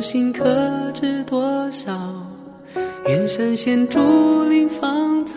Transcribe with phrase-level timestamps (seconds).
[0.00, 0.46] 老舟新客
[0.94, 1.92] 知多少？
[3.06, 4.00] 远山现竹
[4.44, 5.34] 林芳草，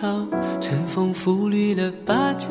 [0.62, 2.48] 春风拂绿了芭蕉。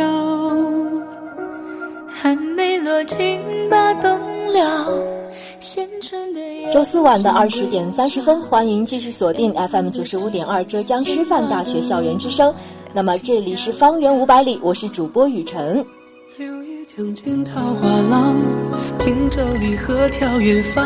[2.07, 3.41] 还没落尽
[3.71, 4.11] 把冬
[4.53, 4.93] 了。
[6.71, 12.55] 周四晚的二十点三十分，欢迎继续锁定 FM 九十五点二浙江师范大学校园之声。
[12.93, 15.83] 那么这里是方圆五百里，我是主播雨晨。
[16.95, 18.37] 江间桃花浪，
[18.99, 20.85] 汀洲离合跳远方。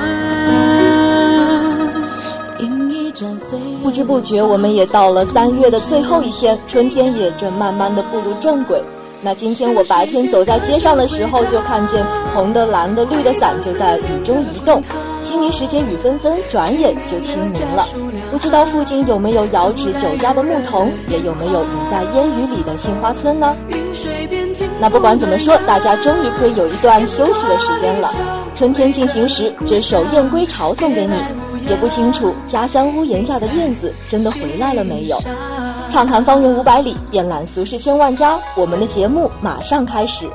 [3.83, 8.83] 不知不觉，我们也到了三月的最后一天，春天也正慢慢的步入正轨。
[9.23, 14.83] 那今天我白天走在街上的时候，就看见红的、蓝的、绿的伞就在雨中移动。
[15.23, 17.87] 清明时节雨纷纷，转眼就清明了。
[18.31, 23.57] 不知道附近有没有遥指酒家的牧童，也有没有隐在烟雨里的杏花村呢？
[24.79, 28.11] 那不管怎么说，大家终于可以有一段休息的时间了。
[28.55, 31.15] 春天进行时，这首《燕归巢》送给你。
[31.69, 35.19] 也不清楚家乡屋檐下的燕子真的回来了没有。
[35.91, 38.39] 畅谈方圆五百里，遍览俗世千万家。
[38.57, 40.31] 我们的节目马上开始。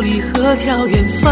[0.00, 1.30] 离合眺远方，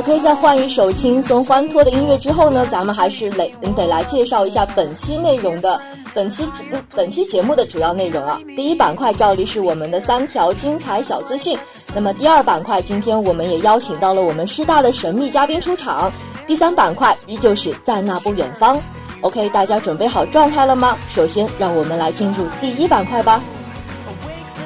[0.00, 3.46] OK，在换一首轻松欢脱的音乐之后呢，咱们还是得
[3.76, 5.78] 得来介绍一下本期内容的
[6.14, 6.62] 本期主
[6.96, 8.40] 本期节目的主要内容啊。
[8.56, 11.54] 第一板块照例是我们的三条精彩小资讯，
[11.94, 16.10] 那么第二板块今天我们也邀请到了我们师大的神秘嘉宾出场，
[16.46, 18.80] 第三板块依旧是在那不远方。
[19.20, 20.96] OK，大家准备好状态了吗？
[21.10, 23.42] 首先让我们来进入第一板块吧。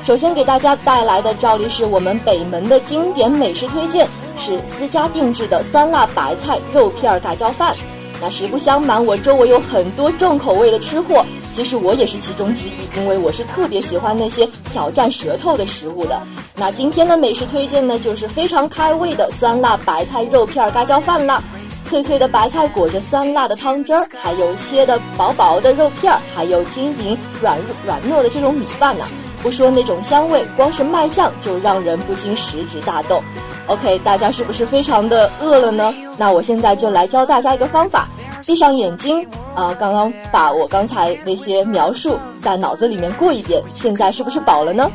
[0.05, 4.07] 首先给大家带来的照例是我们北门的经典美食推荐。
[4.37, 7.73] 是私家定制的酸辣白菜肉片盖浇饭。
[8.21, 16.21] 那实不相瞒，我周围有很多重口味的吃货，其实我也是其中之一，因为我是特别喜欢那些挑战舌头的食物的。
[16.57, 21.43] 那今天的美食推荐呢，就是非常开胃的酸辣白菜肉片儿盖浇饭啦。
[21.85, 29.05] 脆脆的白菜裹着酸辣的汤汁儿，还有切的薄薄的肉片儿，还有晶莹软软糯的这种米饭呢。
[29.45, 33.23] 不说那种香味，光是卖相就让人不禁食指大动。
[33.67, 35.95] OK，大家是不是非常的饿了呢？
[36.17, 38.09] 那我现在就来教大家一个方法，
[38.47, 39.23] 闭上眼睛，
[39.55, 44.91] 啊，刚刚把我刚才那些描述在脑子里面过一遍，现在是不是饱了呢？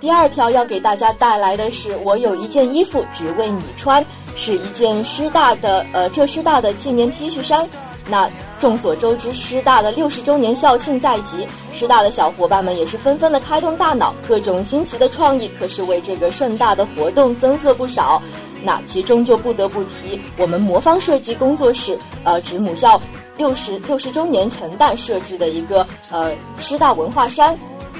[0.00, 4.02] 第二条要给大家带来的是，我有一件衣服只为你穿，
[4.36, 7.68] 是一件师大的呃浙师大的纪念 T 恤衫，
[8.08, 8.30] 那。
[8.58, 18.22] 众所周知，师大的六十周年校庆在即，师大的小伙伴们也是纷纷的开动大脑，各种新奇的创意可是为这个盛大的活动增色不少。
[18.64, 22.98] 那其中就不得不提我们魔方设计工作室，呃，指母校
[23.36, 27.54] 六十六十周年陈诞设置的一个呃师大文化衫。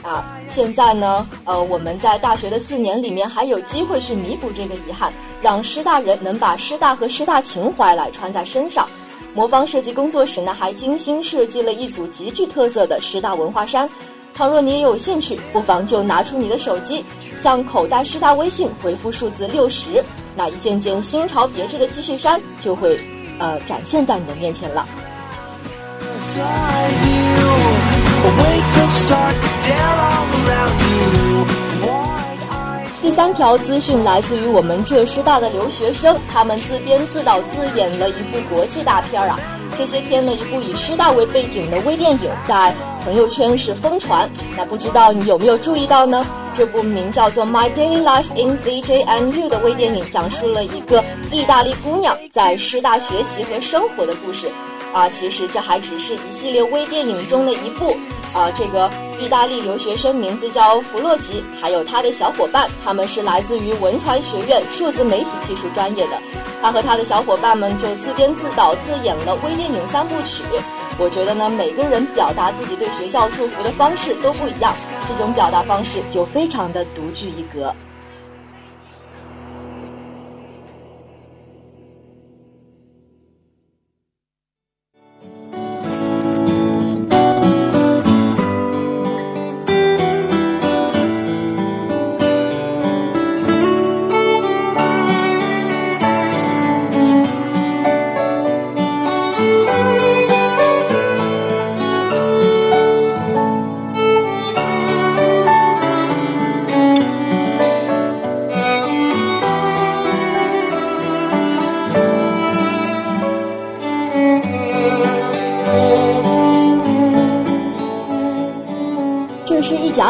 [0.06, 5.12] 啊，现在呢，呃，我们在大学的四年里面还有机会去弥补这个遗憾，
[5.42, 8.88] 让师大人能把师大和师大情怀来穿在身上。
[9.34, 13.90] 魔方设计工作室呢，还精心设计了一组极具特色的师大文化衫。
[14.32, 17.04] 倘若你也有兴趣，不妨就拿出你的手机，
[17.40, 20.04] 向口袋师大微信回复数字六十，
[20.36, 22.96] 那一件件新潮别致的 T 恤衫就会，
[23.40, 24.86] 呃，展现在你的面前了。
[33.02, 39.38] 第三条资讯来自于我们浙师大的留学生，他们自编自导自演了一部国际大片啊。
[39.76, 42.74] 这些天呢，一部以师大为背景的微电影在
[43.04, 44.28] 朋友圈是疯传。
[44.56, 46.26] 那不知道你有没有注意到呢？
[46.52, 54.50] 这部名叫做《My Daily Life in ZJNU》的微电影，讲述了一个意大利姑娘在师大学习和生活的故事。
[54.96, 57.94] 啊，其实这还只是一系列微电影中的一部。
[58.34, 58.90] 啊，这个
[59.20, 66.18] 意大利留学生名字叫弗洛吉，还有他的小伙伴，他们是来自于文传学院数字媒体技术专业的。
[66.62, 70.42] 他和他的小伙伴们就自编自导自演了微电影三部曲。
[70.98, 74.74] 我觉得呢，每个人表达自己对学校祝福的方式都不一样，
[75.06, 77.70] 这种表达方式就非常的独具一格。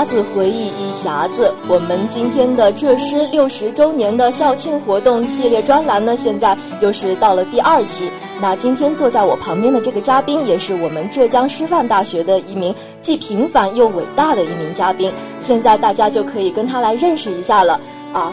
[0.06, 8.10] 子回忆一匣子，我们今天的浙师六十周年的校庆活动系列专栏呢，现在又是到了第二期。
[8.40, 15.12] 那今天坐在我旁边的这个嘉宾，也是我们浙江师范大学的一名既平凡又伟大的一名嘉宾。
[15.40, 17.80] 现在大家就可以跟他来认识一下了
[18.12, 18.32] 啊！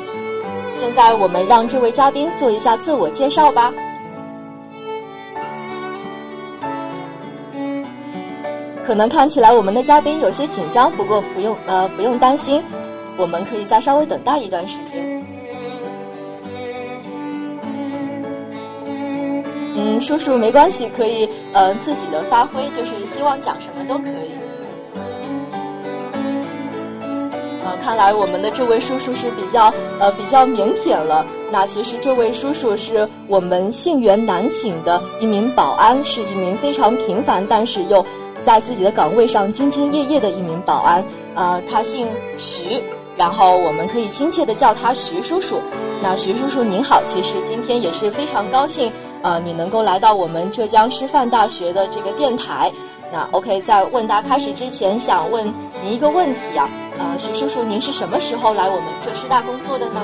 [0.80, 3.74] 现在我们让这位嘉宾做一下自我介绍吧。
[8.94, 12.62] 可能看起来我们的嘉宾有些紧张，不过不用呃不用担心，
[13.18, 15.26] 我们可以再稍微等待一段时间。
[19.76, 24.30] 嗯，叔叔没关系，可以呃自己的发挥，就是希望讲什么都可以。
[27.66, 31.26] 呃，看来我们的这位叔叔是比较呃比较腼腆了。
[31.52, 38.06] 那其实这位叔叔是我们信源南寝的一名保安，是一名非常平凡但是又。
[38.44, 41.04] 在自己的岗位上兢兢业业的一名保安，
[41.34, 42.08] 呃，他姓
[42.38, 42.84] 徐，
[43.16, 45.60] 然后我们可以亲切的叫他徐叔叔。
[46.02, 48.92] 那徐叔叔您好，其实今天也是非常高兴，
[49.22, 52.72] 呃，你能够来到我们浙江师范大学的这个电台。
[53.12, 55.46] 那 OK，在问答开始之前，想问
[55.82, 60.02] 您一个问题啊，呃，徐叔叔，您是什么时候来我们浙师大工作的呢？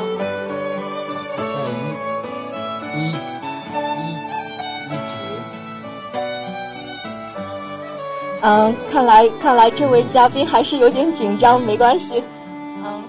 [8.42, 12.24] 嗯，看来看来这位嘉宾还是有点紧张，没关系。
[12.84, 13.04] 嗯，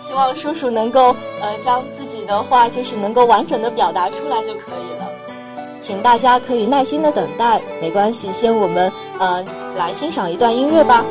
[0.00, 5.08] 希望叔叔能够呃将自己的话就是能够完整的表达出来就可以了。
[5.80, 9.44] 请大家可以耐心的等待，没关系，先我们呃
[9.76, 11.04] 来欣赏一段音乐吧。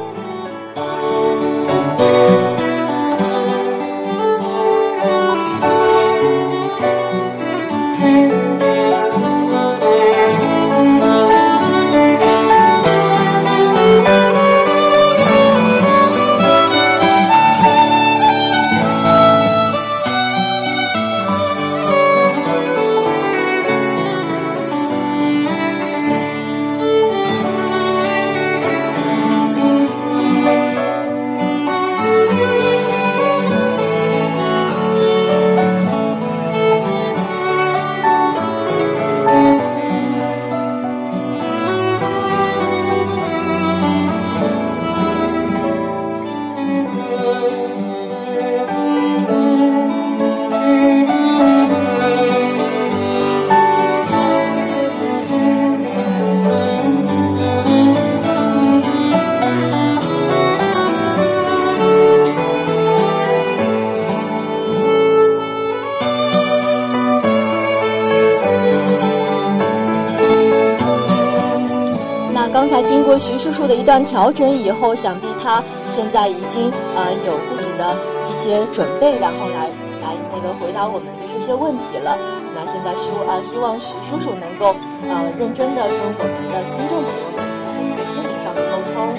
[73.81, 75.57] 一段调整以后，想必他
[75.89, 77.97] 现在已经呃有自己的
[78.29, 79.73] 一些准备，然后来
[80.05, 82.13] 来那个回答我们的这些问题了。
[82.53, 84.77] 那现在徐呃希望徐叔叔能够
[85.09, 89.17] 呃认真的跟我们的听众朋友们进行一个心理上的沟通。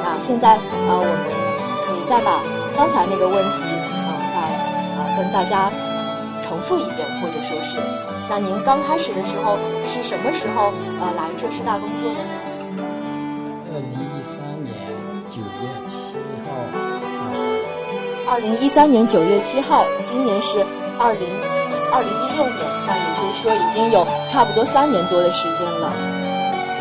[0.00, 0.56] 那现在
[0.88, 1.12] 呃我们
[1.84, 2.40] 可以再把
[2.72, 4.40] 刚才那个问题呃再
[4.96, 5.68] 呃跟大家
[6.40, 7.76] 重复一遍，或者说是，
[8.30, 12.51] 那您刚开始的时候是什么时候呃来浙师大工作的呢？
[18.26, 20.64] 二零一三年九月七号今年是
[20.98, 21.28] 二零
[21.92, 25.92] 二零一六年，那也就是说已经有差不多三年多的时间了。
[26.64, 26.78] 是。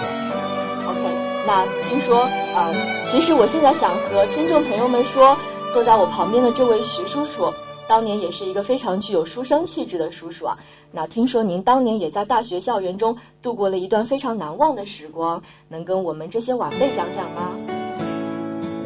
[0.88, 1.02] OK，
[1.46, 2.74] 那听说呃，
[3.06, 5.36] 其实我现在想和听众朋友们说，
[5.74, 7.52] 坐在我旁边的这位徐叔叔。
[7.88, 10.58] 当年也是一个非常具有书生气质的叔叔啊。
[10.92, 17.52] 那听说您当年也在大学校园中度过了一段非常难忘的时光，能跟我们这些晚辈讲讲吗？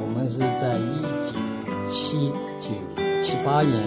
[0.01, 1.24] 我们是在一九
[1.87, 2.69] 七九
[3.21, 3.81] 七八年，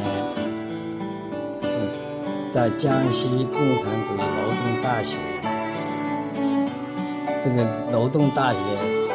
[2.51, 5.17] 在江西共产主义劳动大学。
[7.41, 8.59] 这个劳动大学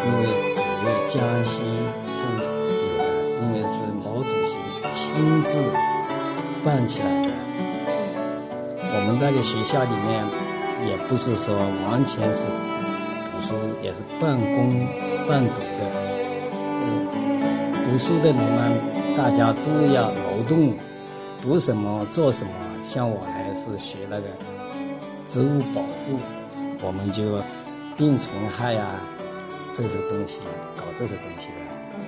[0.05, 1.13] 因为只有江
[1.45, 1.63] 西
[2.09, 2.43] 是有
[2.97, 3.01] 的，
[3.41, 4.57] 因为是毛主席
[4.89, 5.57] 亲自。
[6.63, 7.27] 办起来的，
[8.77, 10.25] 我们那个学校里面
[10.87, 11.53] 也不是说
[11.85, 12.45] 完全是
[13.27, 14.87] 读书，也是半工
[15.27, 15.83] 半读的。
[17.93, 18.81] 读书的人们
[19.15, 20.73] 大家都要劳动，
[21.39, 22.51] 读什么做什么。
[22.81, 24.25] 像我呢是学那个
[25.29, 26.17] 植物保护，
[26.81, 27.39] 我们就
[27.95, 28.83] 病虫害呀
[29.75, 30.39] 这些东西，
[30.75, 31.55] 搞这些东西的。
[31.95, 32.05] 嗯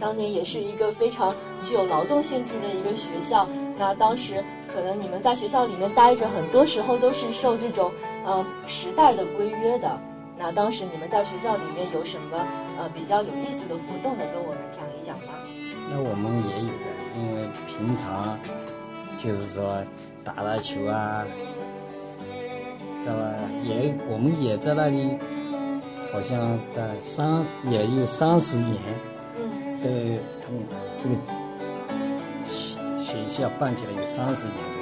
[0.00, 3.46] 当年也是一个非常具有劳动性质的一个学校。
[3.78, 7.92] 那当时可能你们在学校里面待着，很多时候都是受这种
[8.26, 9.96] 呃时代的规约的。
[10.38, 12.38] 那当时你们在学校里面有什么
[12.78, 15.34] 呃比较有意思的活动，能跟我们讲一讲吗？
[15.90, 18.38] 那我们也有的，因为平常
[19.16, 19.82] 就是说
[20.22, 21.26] 打打球啊，
[23.00, 23.34] 知道吧？
[23.64, 25.18] 也我们也在那里，
[26.12, 28.76] 好像在三也有三十年。
[29.36, 30.62] 嗯，对，他们
[31.00, 31.16] 这个
[32.44, 34.77] 学学校办起来有三十年。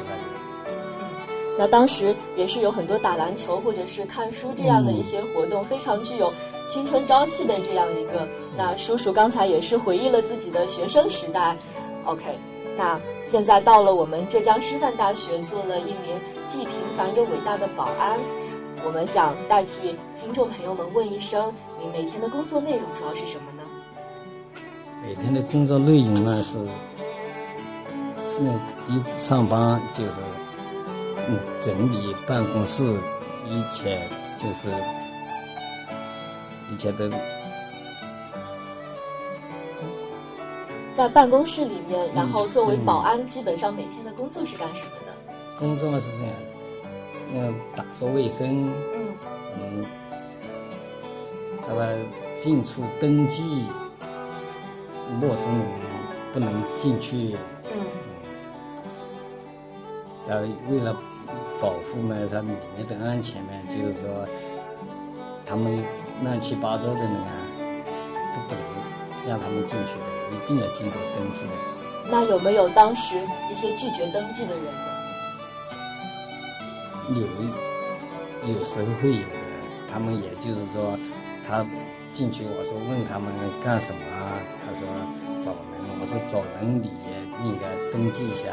[1.58, 6.32] 那当时也是有很多打篮球或者是看书这样的一些活动，非常具有
[6.68, 8.28] 青春朝气的这样一个。
[8.56, 11.56] 那叔叔刚才也是回忆了自己的学生时代。
[12.04, 12.38] OK，
[12.76, 18.18] 那现在到了我们浙江师范大学，做了一名既平凡又伟大的保安。
[18.84, 23.62] 我们想代替听众朋友们问一声：你每天的工作内容主要是什么呢？
[25.02, 26.58] 每天的工作内容呢是，
[28.38, 28.52] 那
[28.92, 30.46] 一上班就是嗯
[31.61, 32.85] 整理办公室，
[33.49, 34.00] 一切
[34.37, 34.68] 就是
[36.73, 37.11] 一切都
[40.97, 42.14] 在办公室里面。
[42.14, 45.12] 然后作为保安，基本上每天的工作是干什么的？
[45.59, 46.35] 工作是这样，
[47.35, 49.14] 嗯打扫卫生，嗯，
[49.59, 49.85] 嗯，
[51.62, 52.06] 咱们
[52.38, 53.66] 进出登记。
[55.21, 55.64] 陌生人
[56.33, 57.37] 不能进去。
[57.64, 57.87] 嗯。
[60.26, 61.00] 在为了
[61.60, 64.26] 保护呢，它里面的安全呢，就是说，
[65.44, 65.82] 他们
[66.22, 67.32] 乱七八糟的人啊，
[68.34, 68.60] 都不能
[69.28, 71.48] 让他们进去的，一定要经过登记的。
[72.10, 73.16] 那有没有当时
[73.50, 74.64] 一些拒绝登记的人？
[77.14, 77.26] 有，
[78.52, 79.46] 有时候会有的。
[79.92, 80.98] 他们也就是说，
[81.46, 81.64] 他
[82.12, 83.32] 进去，我说问他们
[83.64, 84.36] 干什么啊？
[84.66, 84.86] 他说
[85.40, 86.90] 找人，我说找人你
[87.42, 88.52] 应该登记一下。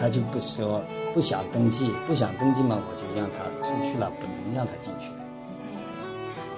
[0.00, 0.82] 他就不说
[1.14, 5.10] 不想登记，不想登记嘛，我就让他出去了，不能让他进去。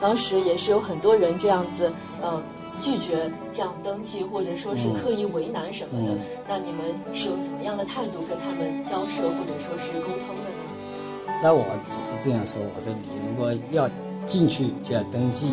[0.00, 2.40] 当时也是有很多人这样子，呃，
[2.80, 6.14] 拒绝这样登记，或者说是刻意为难什么的。
[6.48, 11.40] 那你们是用怎么样的态度跟他们交涉或者说是沟通的呢？
[11.42, 13.88] 那我只是这样说，我说你如果要
[14.26, 15.52] 进去就要登记。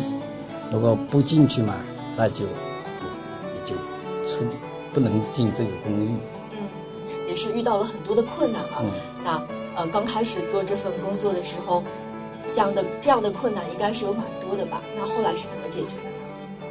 [0.72, 1.76] 如果不进去嘛，
[2.16, 3.76] 那就你就
[4.28, 4.44] 出
[4.92, 6.10] 不能进这个公寓。
[7.36, 8.80] 是遇到了很多的困难啊。
[8.80, 8.90] 嗯。
[9.24, 9.42] 那
[9.76, 11.82] 呃，刚开始做这份工作的时候，
[12.54, 14.80] 这样的这样的困难应该是有蛮多的吧？
[14.96, 16.66] 那后来是怎么解决的呢？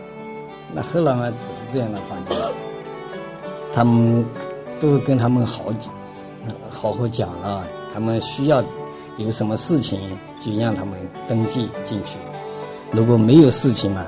[0.74, 2.36] 那后来嘛，只是这样的，反正
[3.72, 4.26] 他们
[4.80, 5.94] 都跟他们好讲，
[6.72, 8.64] 好好讲了，他们需要
[9.18, 10.94] 有什么事情就让他们
[11.28, 12.18] 登记进去。
[12.92, 14.04] 如果没有事情嘛，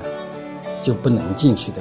[0.82, 1.80] 就不能进去的。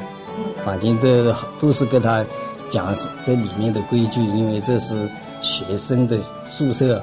[0.63, 2.23] 反正这都是跟他
[2.69, 2.93] 讲
[3.25, 5.09] 这里面的规矩，因为这是
[5.41, 7.01] 学生的宿舍，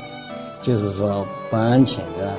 [0.61, 2.35] 就是说不安全的，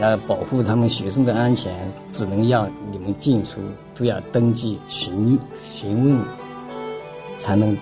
[0.00, 1.72] 要保护他们学生的安全，
[2.10, 3.60] 只能要你们进出
[3.94, 5.38] 都要登记询
[5.72, 6.18] 询问，
[7.36, 7.76] 才能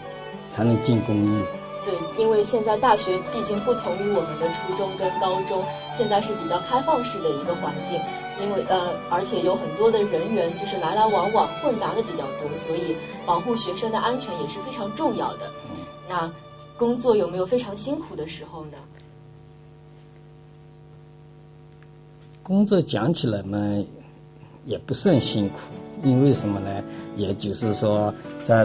[0.50, 1.42] 才能进公寓。
[1.84, 5.62] 对，因为现在大学毕竟不同于我们的初中跟高中，
[5.96, 8.00] 现在是比较开放式的一个环境。
[8.40, 15.50] 因为呃，而且有很多的人员就是来来往往，混杂的比较多，所以保护学生的安全也是非常重要的。
[16.08, 16.30] 那
[16.76, 18.78] 工作有没有非常辛苦的时候呢？
[22.42, 23.58] 工作讲起来嘛，
[24.66, 25.58] 也不算辛苦，
[26.04, 26.82] 因为什么呢？
[27.16, 28.14] 也就是说，
[28.44, 28.64] 在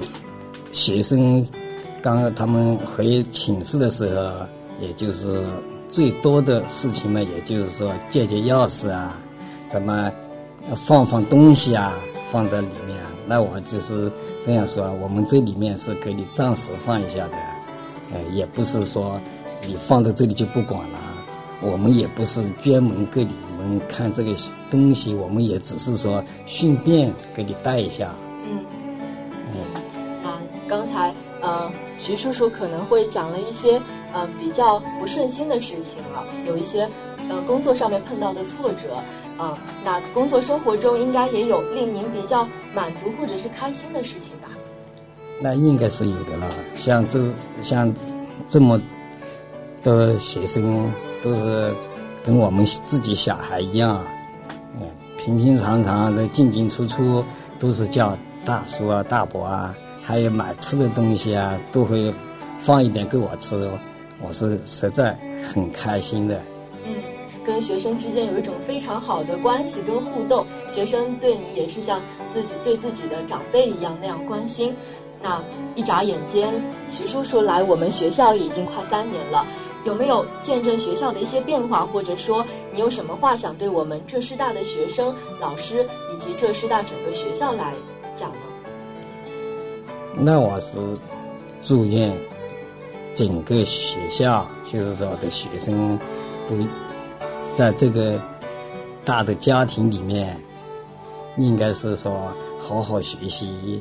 [0.71, 1.43] 学生
[2.01, 4.45] 刚他们回寝室的时候，
[4.79, 5.43] 也就是
[5.89, 9.17] 最多的事情呢，也就是说借借钥匙啊，
[9.71, 10.11] 怎么
[10.75, 11.93] 放放东西啊，
[12.29, 12.97] 放在里面。
[13.25, 14.11] 那我就是
[14.43, 17.37] 这样说，我们这里面是给你暂时放一下的，
[18.13, 19.21] 呃，也不是说
[19.65, 20.99] 你放在这里就不管了。
[21.61, 24.35] 我们也不是专门给你们看这个
[24.69, 28.09] 东西，我们也只是说顺便给你带一下。
[28.49, 28.65] 嗯，
[29.53, 29.83] 嗯，
[30.23, 30.37] 那
[30.67, 33.79] 刚才呃，徐叔叔可能会讲了一些
[34.11, 36.89] 呃比较不顺心的事情啊，有一些
[37.29, 38.97] 呃工作上面碰到的挫折
[39.41, 44.49] 啊，那工作生活中应该也有令您比较满足或者是开心的事情吧？
[45.41, 47.19] 那应该是有的了，像这
[47.61, 47.91] 像
[48.47, 48.79] 这么
[49.83, 50.91] 多学生。
[51.23, 51.71] 都是
[52.23, 54.03] 跟我们自己小孩一样，
[54.79, 54.87] 嗯，
[55.19, 57.23] 平平常常的进进出出，
[57.59, 59.71] 都是叫大叔啊、大伯啊，
[60.01, 62.11] 还有买吃的东西啊，都会
[62.57, 63.69] 放一点给我吃，
[64.19, 65.15] 我是实在
[65.53, 66.41] 很开心的。
[67.45, 74.75] 跟学生之间有一种非常好的关系跟互动，学生对你也是像自己对自己的长辈一样那样关心。
[75.23, 75.41] 那
[75.75, 76.53] 一眨眼间，
[76.89, 79.45] 徐叔叔来我们学校已经快三年了。
[79.83, 85.83] 有没有见证学校的一些变化，或者说你有什么话想对我们浙师大的学生、老师
[86.13, 87.73] 以及浙师大整个学校来
[88.13, 88.37] 讲呢？
[90.13, 90.77] 那我是
[91.63, 92.15] 祝愿
[93.15, 95.97] 整个学校，就是说的学生
[96.47, 96.55] 都
[97.61, 98.19] 在这个
[99.05, 100.35] 大的家庭里面，
[101.37, 103.79] 应该是说好好学习。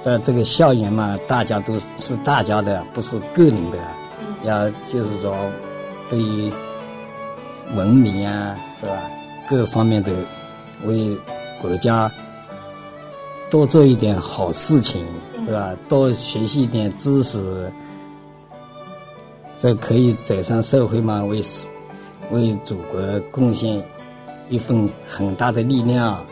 [0.00, 3.78] 在这个校园嘛，大家都是大家的，不是个人的。
[4.42, 5.36] 要就是说，
[6.10, 6.52] 对于
[7.76, 8.92] 文明啊，是吧？
[9.48, 10.10] 各方面的
[10.84, 11.16] 为
[11.60, 12.10] 国家
[13.48, 15.06] 多做一点好事情，
[15.46, 15.76] 是吧？
[15.88, 17.72] 多学习一点知识，
[19.60, 21.24] 这可以走上社会嘛？
[21.24, 21.40] 为
[22.32, 23.80] 为祖国贡献
[24.48, 26.24] 一份很大的力量，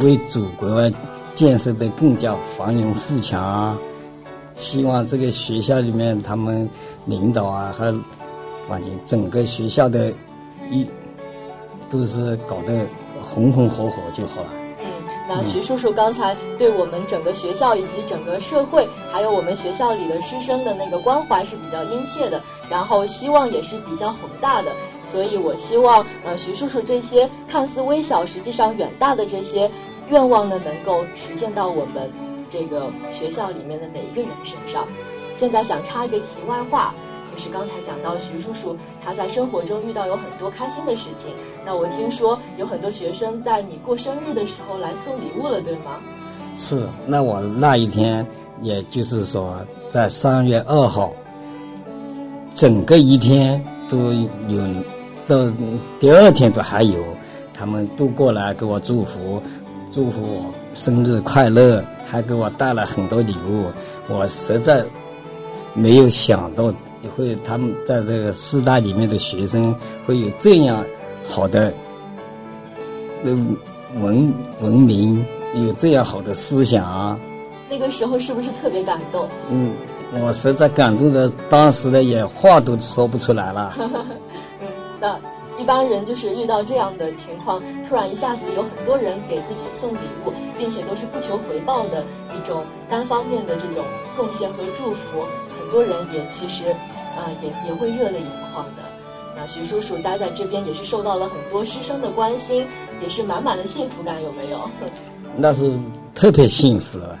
[0.00, 0.88] 为祖国
[1.34, 3.76] 建设的更加繁荣富强。
[4.54, 6.68] 希望这个学校里面，他们
[7.06, 7.94] 领导啊和
[8.68, 10.12] 反正整个学校的，
[10.70, 10.86] 一
[11.90, 12.84] 都是搞得
[13.22, 14.57] 红红火火就好了。
[15.28, 24.72] 嗯，那徐叔叔刚才对我们整个学校以及整个社会，还有我们学校里的师生的那个关怀是比较殷切的，然后希望也是比较宏大的。
[25.04, 29.70] 所以我希望，呃，徐叔叔这些看似微小，实际上远大的这些
[30.08, 32.10] 愿望呢，能够实现到我们。
[32.50, 34.88] 这个学校里面的每一个人身上，
[35.34, 36.94] 现在想插一个题外话，
[37.38, 41.30] 是刚才讲到徐叔叔他在生活中遇到有很多开心的事情。
[41.64, 46.00] 那我听说有很多学生在你过生日的时候来送礼物了，对吗？
[46.56, 48.26] 是，那我那一天，
[48.60, 49.56] 也就是说
[49.88, 51.12] 在三月二号，
[52.52, 54.12] 整个一天都
[54.48, 54.66] 有，
[55.26, 55.50] 到
[56.00, 57.02] 第二天都还有，
[57.54, 59.40] 他们都过来给我祝福，
[59.90, 61.82] 祝福我生日快乐。
[62.10, 63.66] 还给我带了很多礼物，
[64.08, 64.82] 我实在
[65.74, 66.72] 没有想到
[67.16, 69.74] 会他们在这个师大里面的学生
[70.06, 70.84] 会有这样
[71.24, 71.72] 好的
[73.24, 73.56] 文
[74.00, 77.18] 文文明，有这样好的思想。
[77.68, 79.28] 那个时候是不是特别感动？
[79.50, 79.72] 嗯，
[80.22, 83.74] 我实在感动的，当时的也话都说不出来了。
[84.60, 84.68] 嗯，
[85.00, 85.18] 那。
[85.58, 93.84] 一般人就是遇到这样的情况，突然一下子有很多人给自己送礼物，并且都是不求回报的一种单方面的这种
[94.16, 95.18] 贡献和祝福，
[95.68, 96.64] 很多人也其实，
[97.14, 98.82] 呃，也也会热泪盈眶的。
[99.36, 102.66] 那徐叔叔待在这边也是受到了很多师生的关心，
[103.02, 104.58] 也是满满的幸福感，有没有？
[105.36, 105.70] 那是
[106.14, 107.18] 特别幸福了。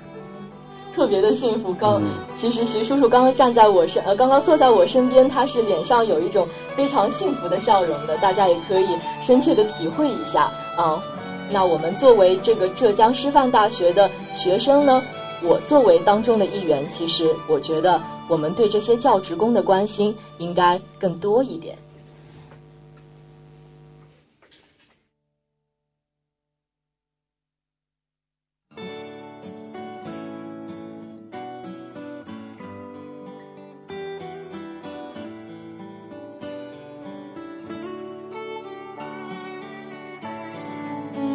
[0.94, 1.74] 特别的幸福。
[1.74, 2.02] 刚
[2.34, 8.16] 其实徐叔叔刚刚站在我身，呃，刚刚坐在我身边，他是脸上有一种非常幸福的笑容的。
[8.16, 11.02] 大家也可以深切的体会一下啊。
[11.50, 15.02] 那我们作为这个浙江师范大学的学生呢，
[15.40, 21.78] 我作为当中的一员，其实我觉得我们对这些教职工的关心应该更多一点。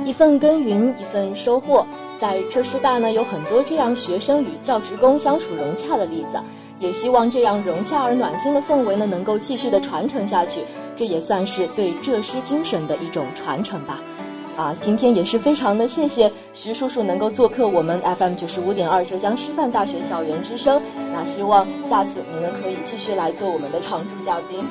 [0.06, 1.86] 一份耕耘，一份收获。
[2.17, 6.38] 在浙师大呢，有很多这样学生与教职工相处融洽的例子，
[6.80, 10.62] 也希望这样融洽而暖心的氛围呢，能够继续的传承下去。
[10.95, 13.99] 这也算是对浙师精神的一种传承吧。
[14.56, 20.80] 啊，今天也是非常的谢谢徐叔叔能够做客我们 FM 九十五点二浙江师范大学校园之声。
[21.12, 24.63] 那希望下次你们可以继续来做我们的常驻嘉宾。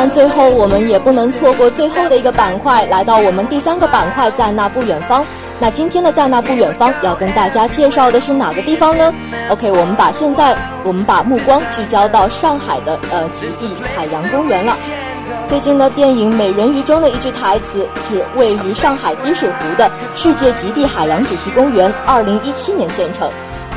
[0.00, 5.22] 然，最后我们也不能错过最后的一个板块，来到我们第三个板块，在那不远方。
[5.58, 9.12] 那今天的在那不远方要跟大家介绍的是哪个地方呢
[9.50, 14.74] ？OK，我们把现在我们把目光聚焦到上海的呃极地海洋公园了。
[15.44, 23.28] 最近呢，电影《美人鱼》中的一句台词是位于上海滴水湖的世界极地海洋主题公园，二零一七年建成。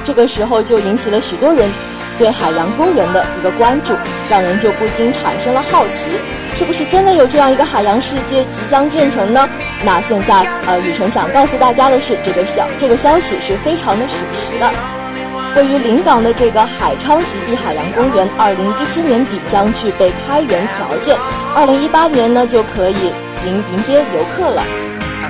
[0.05, 1.69] 这个时候就引起了许多人
[2.17, 3.93] 对海洋公园的一个关注，
[4.29, 6.09] 让人就不禁产生了好奇，
[6.55, 9.49] 是不是真的有这样一个海洋世界即将建成呢？
[9.83, 14.71] 那现在呃，雨辰想告诉大家的是，这个消这个消息是非常的属实的。
[15.55, 21.17] 位于临港的这个海昌极地海洋公园，二零一七年底将具备开园条件，
[21.55, 23.13] 二零一八年呢就可以
[23.45, 24.63] 迎迎接游客了，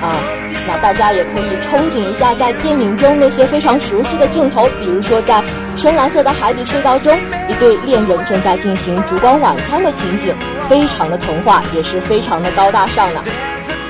[0.00, 0.43] 啊。
[0.66, 5.42] 那大家也可以憧憬一下，在电影中那些非常熟悉的镜头，比如说在
[5.76, 7.14] 深蓝色的海底隧道中，
[7.48, 10.34] 一对恋人正在进行烛光晚餐的情景，
[10.68, 13.22] 非常的童话，也是非常的高大上呢。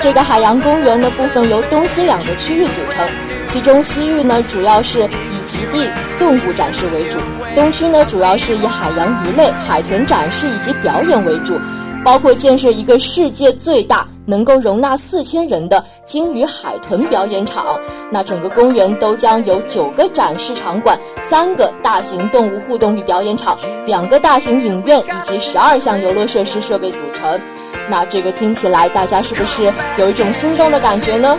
[0.00, 3.06] 这个海洋公园的部分由东西两个区域组成，
[3.48, 7.16] 其中西域呢主要是以极地动物展示为主，
[7.54, 11.58] 东区呢主要是以海洋鱼类、海豚展示以及表演为主，
[12.02, 14.06] 包括建设一个世界最大。
[14.26, 17.78] 能够容纳四千人的鲸鱼海豚表演场，
[18.10, 20.98] 那整个公园都将有九个展示场馆、
[21.30, 27.40] 三个大型动物互动与表演场、两个大型影院以及十二项游乐设施设备组成。
[27.88, 31.38] 那这个听起来，大家是不是有一种心动的感觉呢？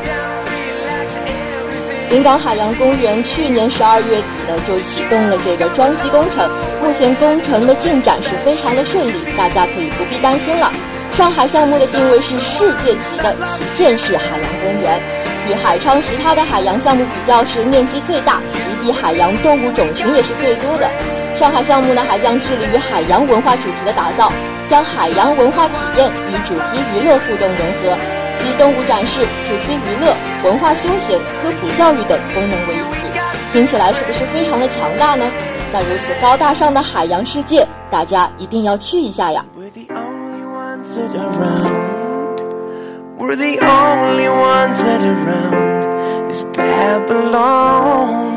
[2.11, 6.47] 临港海洋公园去年十二月底呢就启动了这个装机工程，
[6.83, 10.71] 目前工程的进展是非常的顺利，大家可以不必担心了。
[11.15, 15.01] 上海项目的定位是世界级的旗舰式海洋公园，
[15.47, 20.91] 与海昌其他的海洋项目比较是面积最大，极地海洋动物种群也是最多的。
[21.33, 24.29] 上海项目呢还将致力于海洋文化主题的打造，
[24.67, 27.97] 将海洋文化体验与主题娱乐互动融合，
[28.37, 33.07] 集动物展示、主题娱乐、文化休闲、科普教育等功能为一体。
[33.53, 35.25] 听起来是不是非常的强大呢？
[35.71, 39.45] 那如此高大上的海洋世界，大家一定要去一下呀
[40.93, 42.37] ！that around.
[43.17, 48.34] We're the only ones that around this Babylon.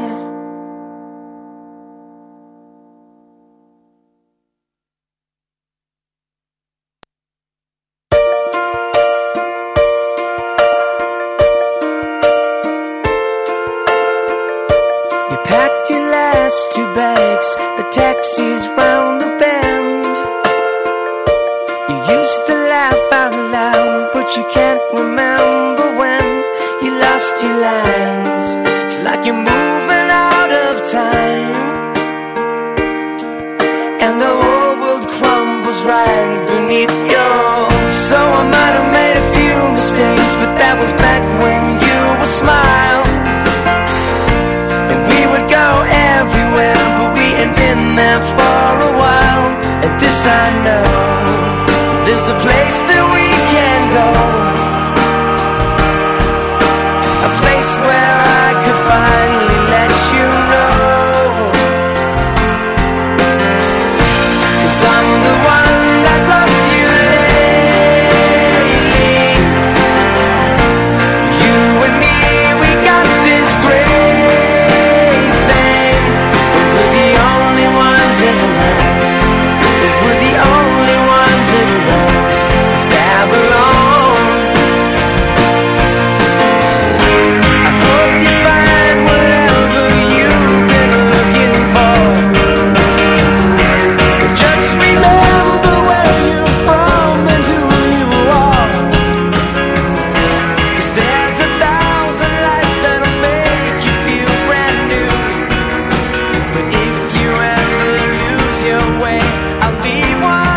[109.09, 109.21] away.
[109.62, 110.47] I'll leave one.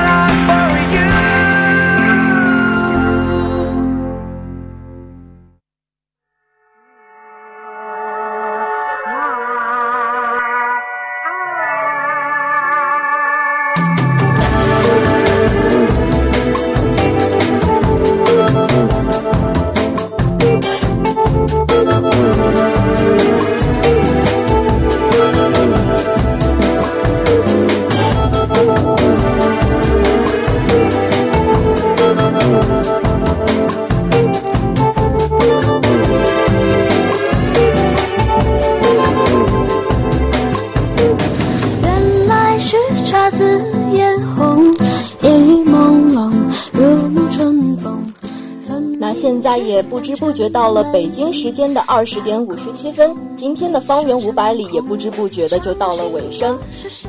[50.41, 56.57] 觉到了北京时间的二十点五十七分，今天的方圆五百里也不知不觉的就到了尾声。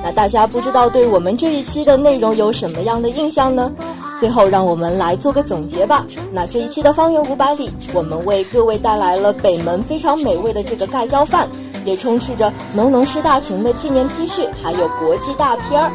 [0.05, 3.73] 那大家不知道对我们这一期的内容有什么样的印象呢？
[4.21, 6.05] 最后让我们来做个总结吧。
[6.31, 11.49] 那这一期的方圆五百里，我们为各位带来了北门非常美味的这个盖浇饭，
[11.87, 15.91] 也充斥着浓浓师大情的纪念 T 恤，还有国际大片儿。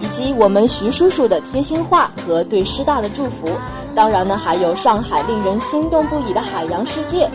[0.00, 3.48] 以及我们徐叔叔的贴心话和对师大的祝福，
[3.94, 7.30] 当然呢，还有上海令人心动不已的海洋世界。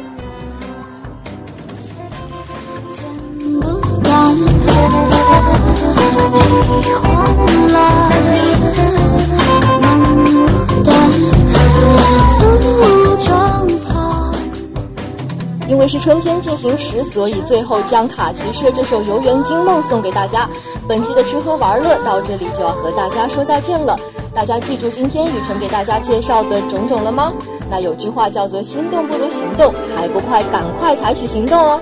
[15.67, 20.47] 因为是春天进行时，所以最后将卡奇社这首《游园惊梦》送给大家。
[20.87, 23.99] 本期的吃喝玩乐到这里就要和大家说再见了。
[24.35, 27.31] 大家记住今天雨辰给大家介绍的种种了吗？
[27.71, 31.79] 那有句话叫做“心动不如行动”，还不快赶快采取行动哦！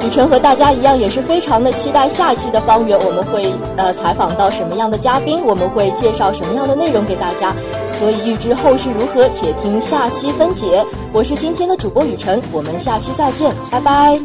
[0.00, 7.54] 雨晨和大家一样，也是非常的期待下一期的方圆，我们会呃采访到什么样的嘉宾，我们会介绍什么样的内容给大家。
[7.96, 10.84] 所以预知后事如何，且听下期分解。
[11.12, 14.20] 我是今天的主播雨辰，我们下期再见，拜拜。